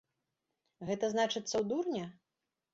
[0.89, 2.05] Гэта, значыцца, у дурня?